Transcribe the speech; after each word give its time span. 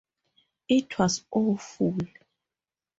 It 0.67 0.97
was 0.97 1.23
awful. 1.29 1.95